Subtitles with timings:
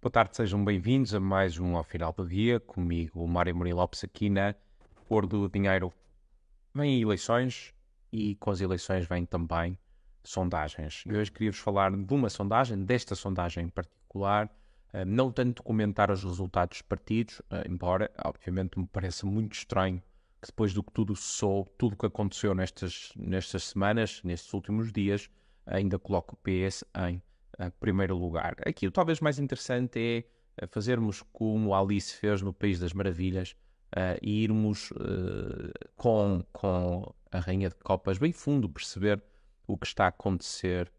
[0.00, 3.80] Boa tarde, sejam bem-vindos a mais um Ao Final do Dia, comigo, o Mário Murilo
[3.80, 4.54] Lopes, aqui na
[5.08, 5.92] Cor do Dinheiro.
[6.72, 7.74] Vêm eleições
[8.12, 9.76] e com as eleições vêm também
[10.22, 11.02] sondagens.
[11.04, 14.48] E hoje queria-vos falar de uma sondagem, desta sondagem em particular,
[14.92, 20.00] eh, não tanto comentar os resultados dos partidos, eh, embora, obviamente, me pareça muito estranho
[20.40, 24.92] que depois do que tudo sou, tudo o que aconteceu nestas, nestas semanas, nestes últimos
[24.92, 25.28] dias,
[25.66, 27.20] ainda coloque o PS em
[27.58, 28.56] uh, primeiro lugar.
[28.66, 30.24] Aqui o talvez mais interessante é
[30.56, 33.56] eh, fazermos como Alice fez no País das Maravilhas
[33.96, 39.22] uh, e irmos uh, com, com a Rainha de Copas bem fundo perceber
[39.66, 40.90] o que está a acontecer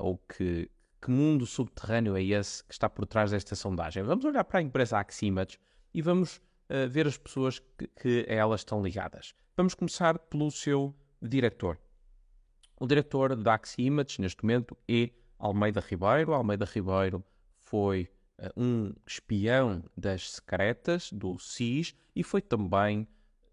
[0.00, 4.02] ou que, que mundo subterrâneo é esse que está por trás desta sondagem.
[4.02, 5.58] Vamos olhar para a empresa Aximage
[5.92, 6.40] e vamos
[6.88, 9.34] ver as pessoas que, que a elas estão ligadas.
[9.54, 11.78] Vamos começar pelo seu diretor.
[12.80, 16.32] O diretor da Aximage, neste momento, é Almeida Ribeiro.
[16.32, 17.24] Almeida Ribeiro
[17.56, 23.06] foi uh, um espião das secretas do SIS e foi também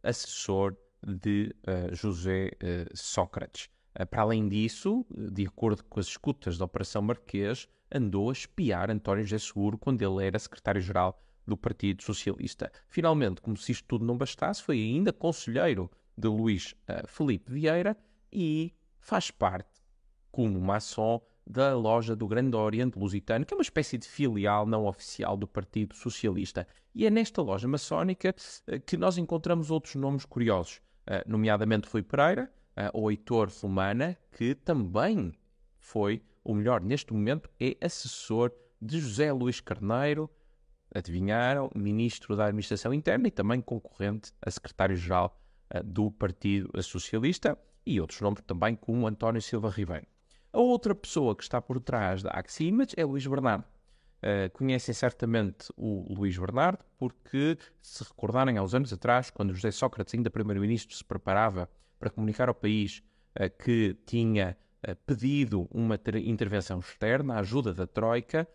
[0.04, 0.76] assessor
[1.06, 3.70] de uh, José uh, Sócrates.
[4.10, 9.24] para além disso, de acordo com as escutas da Operação Marquês, andou a espiar António
[9.24, 12.72] José Seguro quando ele era secretário-geral do Partido Socialista.
[12.88, 16.74] Finalmente, como se isto tudo não bastasse, foi ainda conselheiro de Luís
[17.08, 17.98] Felipe Vieira
[18.32, 19.82] e faz parte,
[20.32, 24.86] como maçom, da loja do Grande Oriente Lusitano, que é uma espécie de filial não
[24.86, 26.68] oficial do Partido Socialista.
[26.94, 28.34] E é nesta loja maçónica
[28.68, 34.18] eh, que nós encontramos outros nomes curiosos, eh, nomeadamente Rui Pereira, eh, ou Heitor Fulmana,
[34.32, 35.34] que também
[35.80, 40.30] foi, o melhor neste momento, é assessor de José Luís Carneiro,
[40.94, 45.38] adivinharam, ministro da Administração Interna e também concorrente a secretário-geral
[45.86, 50.06] do Partido Socialista, e outros nomes também, como António Silva Ribeiro.
[50.54, 53.64] A outra pessoa que está por trás da Axie Image é Luís Bernardo.
[54.22, 59.72] Uh, conhecem certamente o Luís Bernardo, porque, se recordarem, há uns anos atrás, quando José
[59.72, 63.02] Sócrates, ainda primeiro-ministro, se preparava para comunicar ao país
[63.40, 64.58] uh, que tinha
[64.88, 68.48] uh, pedido uma intervenção externa, a ajuda da Troika,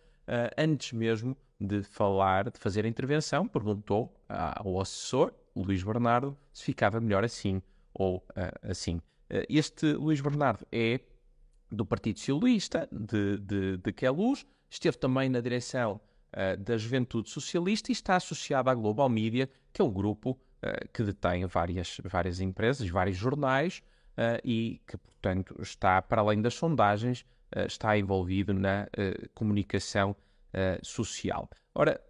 [0.59, 7.01] antes mesmo de falar, de fazer a intervenção, perguntou ao assessor, Luís Bernardo, se ficava
[7.01, 7.63] melhor assim
[7.95, 8.27] ou
[8.61, 9.01] assim.
[9.49, 10.99] este Luís Bernardo é
[11.71, 16.01] do Partido Socialista, de, de, de Queluz, esteve também na direção
[16.33, 20.89] uh, da Juventude Socialista e está associado à Global Media, que é um grupo uh,
[20.93, 23.83] que detém várias, várias empresas, vários jornais
[24.13, 27.25] uh, e que, portanto, está, para além das sondagens,
[27.69, 28.89] está envolvido na
[29.33, 30.17] comunicação
[30.83, 31.49] social.
[31.73, 32.01] Ora,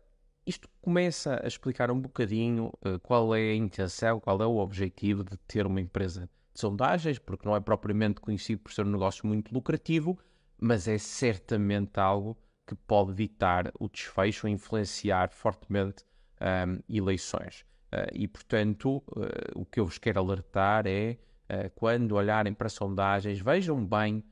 [0.46, 5.36] isto começa a explicar um bocadinho qual é a intenção, qual é o objetivo de
[5.46, 9.52] ter uma empresa de sondagens, porque não é propriamente conhecido por ser um negócio muito
[9.52, 10.18] lucrativo,
[10.58, 12.36] mas é certamente algo
[12.66, 16.02] que pode ditar o desfecho, influenciar fortemente
[16.40, 17.64] um, eleições.
[17.92, 21.18] Uh, e, portanto, uh, o que eu vos quero alertar é,
[21.50, 24.24] uh, quando olharem para sondagens, vejam bem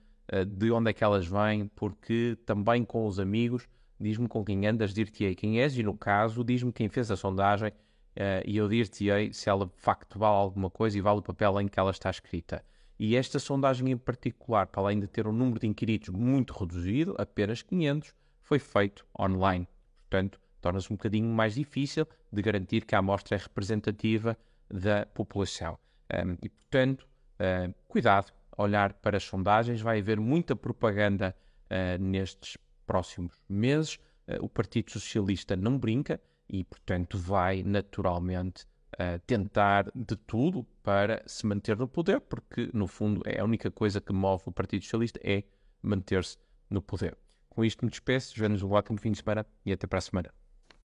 [0.56, 3.68] de onde é que elas vêm, porque também com os amigos,
[4.00, 7.70] diz-me com quem andas, dir-te-ei quem és, e no caso, diz-me quem fez a sondagem
[8.16, 11.60] uh, e eu dir-te-ei se ela de facto vale alguma coisa e vale o papel
[11.60, 12.64] em que ela está escrita.
[12.98, 17.14] E esta sondagem em particular, para além de ter um número de inquiridos muito reduzido,
[17.18, 19.66] apenas 500, foi feito online.
[19.98, 24.38] Portanto, torna-se um bocadinho mais difícil de garantir que a amostra é representativa
[24.70, 25.78] da população.
[26.12, 27.06] Um, e, portanto,
[27.40, 31.34] uh, cuidado, olhar para as sondagens, vai haver muita propaganda
[31.66, 33.98] uh, nestes próximos meses.
[34.40, 36.18] O Partido Socialista não brinca,
[36.48, 42.86] e, portanto, vai naturalmente uh, tentar de tudo para se manter no poder, porque, no
[42.86, 45.44] fundo, é a única coisa que move o Partido Socialista é
[45.82, 46.38] manter-se
[46.68, 47.16] no poder.
[47.48, 50.34] Com isto me despeço, vemos no ótimo fim de semana e até para a semana.